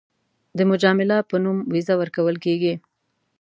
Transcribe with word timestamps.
د 0.57 0.59
مجامله 0.71 1.17
په 1.29 1.35
نوم 1.43 1.57
ویزه 1.73 1.95
ورکول 2.01 2.35
کېږي. 2.45 2.73